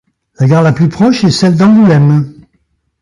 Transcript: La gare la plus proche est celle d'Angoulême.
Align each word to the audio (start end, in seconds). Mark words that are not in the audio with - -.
La 0.39 0.47
gare 0.47 0.63
la 0.63 0.71
plus 0.73 0.89
proche 0.89 1.23
est 1.25 1.29
celle 1.29 1.55
d'Angoulême. 1.55 2.33